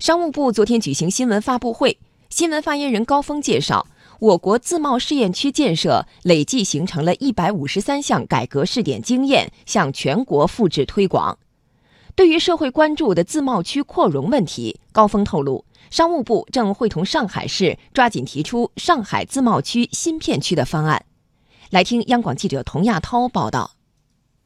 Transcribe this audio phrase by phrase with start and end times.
[0.00, 1.98] 商务部昨天举行新闻发布会，
[2.30, 3.86] 新闻发言人高峰介绍，
[4.18, 11.38] 我国自贸试验区建设累计形成了一百五十三项改革试点经验，向全国复制推广。
[12.14, 21.04] 对于社会关注的自贸区扩容问题，高峰透露，商务部正会同上海市抓紧提出上海自贸区新片区的方案。
[21.68, 23.72] 来听央广记者童亚涛报道。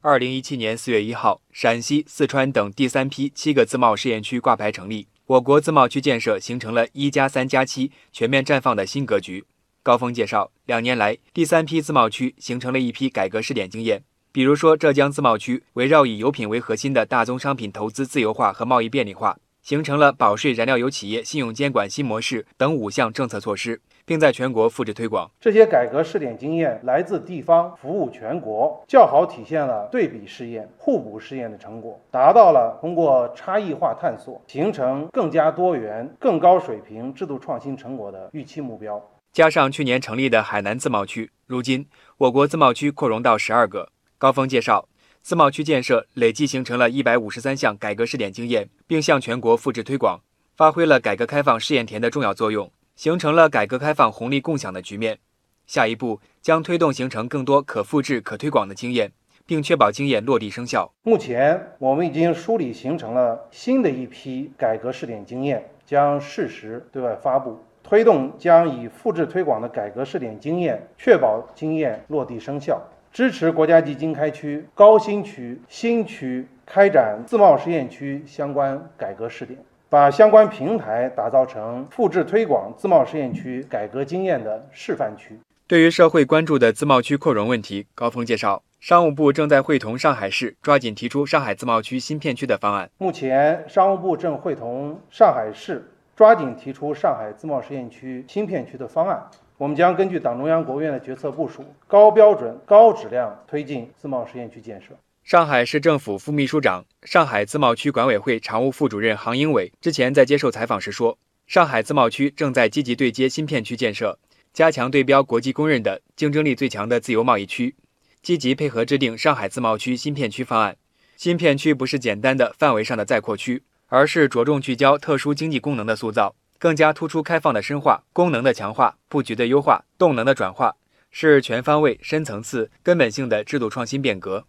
[0.00, 9.46] 二零一七年四月一号，陕西、四川等第三批七个自贸试验区挂牌成立，我国自贸区建设形成了一加三加七全面绽放的新格局。
[9.82, 14.04] 高峰介绍，两年来，第三批自贸区形成了一批改革试点经验。
[14.32, 25.31] 比如说，浙江自贸区围绕以油品为核心的大宗商品投资自由化和贸易便利化，形成了保税燃料油企业信用监管新模式等五项政策措施，并在全国复制推广。
[25.40, 39.03] 这些改革试点经验来自地方，服务全国，较好体现了对比试验、互补试验的成果，达到了通过差异化探索，形成更加多元、更高水平制度创新成果的预期目标。
[39.33, 43.89] 加上去年成立的海南自贸区，如今我国自贸区扩容到十二个。
[44.19, 44.87] 高峰介绍，
[45.25, 50.20] 自贸区建设累计形成了一百五十三项改革试点经验，并向全国复制推广，
[50.55, 55.19] 发挥了改革开放试验田的重要作用，形成了改革开放红利共享的局面。
[55.66, 59.11] 下一步将推动形成更多可复制、可推广的经验，
[59.47, 60.92] 并确保经验落地生效。
[61.05, 72.78] 目前，我们已经梳理形成了新的一批改革试点经验，将适时对外发布，推动将以复制推广的改革试点经验，确保经验落地生效。
[73.15, 79.56] 支持国家级经开区、高新区、新区开展自贸试验区相关改革试点，
[79.89, 85.39] 把相关平台打造成复制推广自贸试验区改革经验的示范区。
[85.69, 92.91] 对于社会关注的自贸区扩容问题，高峰介绍，商务部正在会同上海市抓紧提出上海自贸区新片区的方案。
[92.99, 99.23] 目前，商务部正会同上海市抓紧提出上海自贸试验区新片区的方案。
[99.56, 104.88] 我们将根据党中央、国务院的决策部署，高标准、高质量推进自贸试验区建设。
[105.22, 111.16] 上海市政府副秘书长、上海自贸区管委会常务副主任杭英伟之前在接受采访时说，
[111.47, 114.19] 上海自贸区正在积极对接新片区建设，
[114.53, 117.76] 加强对标国际公认的竞争力最强的自由贸易区，
[118.20, 120.76] 积极配合制定上海自贸区新片区方案。
[121.16, 126.34] 新片区不是简单的范围上的再扩区，而是着重聚焦特殊经济功能的塑造。
[126.64, 130.76] 更加突出开放的深化、功能的强化、布局的优化、动能的转化，
[131.10, 134.47] 是全方位、深层次、根本性的制度创新变革。